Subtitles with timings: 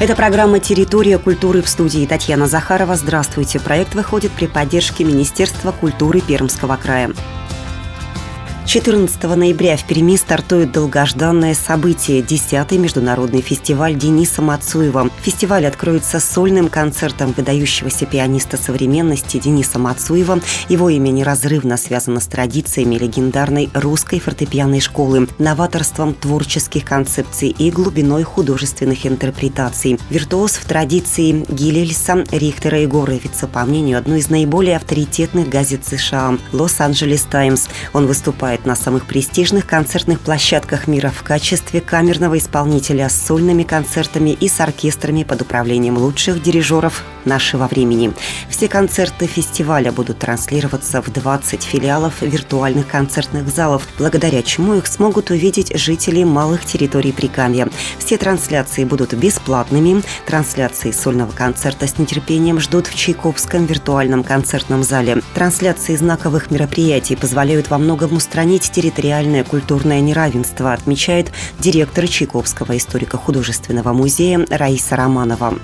[0.00, 2.96] Это программа «Территория культуры» в студии Татьяна Захарова.
[2.96, 3.60] Здравствуйте.
[3.60, 7.12] Проект выходит при поддержке Министерства культуры Пермского края.
[8.66, 15.10] 14 ноября в Перми стартует долгожданное событие– 10-й международный фестиваль Дениса Мацуева.
[15.20, 20.40] Фестиваль откроется сольным концертом выдающегося пианиста современности Дениса Мацуева.
[20.70, 28.22] Его имя неразрывно связано с традициями легендарной русской фортепианной школы, новаторством творческих концепций и глубиной
[28.22, 29.98] художественных интерпретаций.
[30.08, 36.38] Виртуоз в традиции Гилельса, Рихтера и Горовица, по мнению одной из наиболее авторитетных газет США–
[36.52, 37.66] «Лос-Анджелес Таймс».
[37.92, 43.64] Он выступает выступает на самых престижных концертных площадках мира в качестве камерного исполнителя с сольными
[43.64, 48.12] концертами и с оркестрами под управлением лучших дирижеров нашего времени.
[48.48, 55.30] Все концерты фестиваля будут транслироваться в 20 филиалов виртуальных концертных залов, благодаря чему их смогут
[55.30, 57.68] увидеть жители малых территорий Прикамья.
[57.98, 60.02] Все трансляции будут бесплатными.
[60.26, 65.22] Трансляции сольного концерта с нетерпением ждут в Чайковском виртуальном концертном зале.
[65.34, 73.94] Трансляции знаковых мероприятий позволяют во многом устранить устранить территориальное культурное неравенство, отмечает директор Чайковского историко-художественного
[73.94, 75.54] музея Раиса Романова.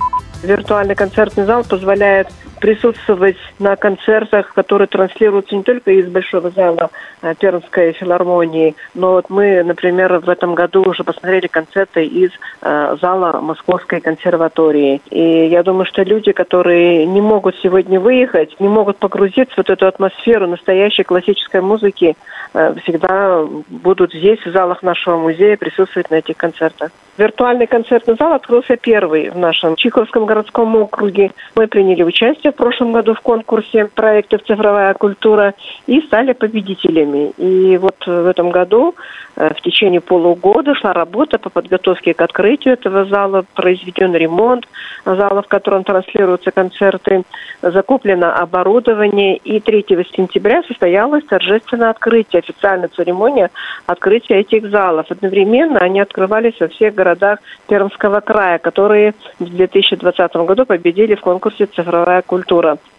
[0.42, 2.28] Виртуальный концертный зал позволяет
[2.60, 6.90] присутствовать на концертах, которые транслируются не только из Большого зала
[7.22, 12.30] э, Пермской филармонии, но вот мы, например, в этом году уже посмотрели концерты из
[12.62, 15.00] э, зала Московской консерватории.
[15.10, 19.70] И я думаю, что люди, которые не могут сегодня выехать, не могут погрузиться в вот
[19.70, 22.16] эту атмосферу настоящей классической музыки,
[22.54, 26.90] э, всегда будут здесь, в залах нашего музея, присутствовать на этих концертах.
[27.20, 31.32] Виртуальный концертный зал открылся первый в нашем Чиковском городском округе.
[31.54, 35.54] Мы приняли участие в прошлом году в конкурсе проектов «Цифровая культура»
[35.86, 37.32] и стали победителями.
[37.36, 38.94] И вот в этом году
[39.36, 44.66] э, в течение полугода шла работа по подготовке к открытию этого зала, произведен ремонт
[45.04, 47.22] зала, в котором транслируются концерты,
[47.62, 49.84] закуплено оборудование, и 3
[50.14, 53.50] сентября состоялось торжественное открытие, официальная церемония
[53.86, 55.06] открытия этих залов.
[55.10, 57.38] Одновременно они открывались во всех городах городах
[57.68, 62.39] Пермского края, которые в 2020 году победили в конкурсе «Цифровая культура».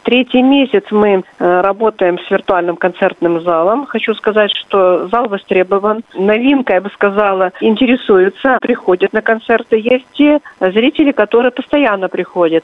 [0.04, 3.86] Третий месяц мы э, работаем с виртуальным концертным залом.
[3.86, 6.04] Хочу сказать, что зал востребован.
[6.16, 9.78] Новинка, я бы сказала, интересуются, приходят на концерты.
[9.78, 12.64] Есть те зрители, которые постоянно приходят.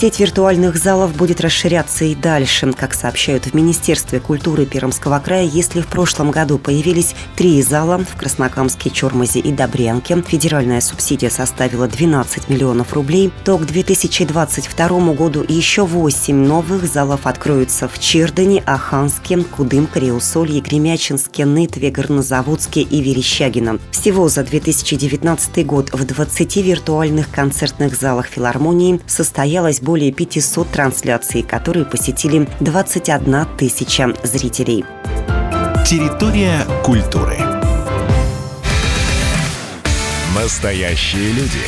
[0.00, 2.72] Сеть виртуальных залов будет расширяться и дальше.
[2.72, 8.16] Как сообщают в Министерстве культуры Пермского края, если в прошлом году появились три зала в
[8.16, 15.84] Краснокамске, Чормозе и Добрянке, федеральная субсидия составила 12 миллионов рублей, то к 2022 году еще
[15.84, 23.78] 8 новых залов откроются в Чердане, Аханске, Кудым, Кариусолье, Гремячинске, Нытве, Горнозаводске и Верещагино.
[23.90, 31.84] Всего за 2019 год в 20 виртуальных концертных залах филармонии состоялось более 500 трансляций, которые
[31.84, 34.84] посетили 21 тысяча зрителей.
[35.84, 37.36] Территория культуры.
[40.32, 41.64] Настоящие люди.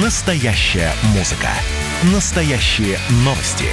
[0.00, 1.48] Настоящая музыка.
[2.14, 3.66] Настоящие новости.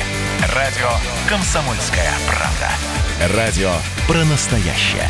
[0.55, 0.89] Радио
[1.29, 3.37] «Комсомольская правда».
[3.37, 3.73] Радио
[4.07, 5.07] про настоящее.